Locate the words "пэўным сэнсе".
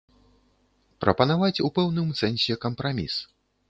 1.79-2.61